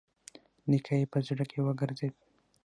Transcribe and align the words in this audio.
نيکه 0.69 0.93
يې 0.99 1.05
په 1.11 1.19
زړه 1.27 1.43
کې 1.51 1.59
وګرځېد. 1.65 2.13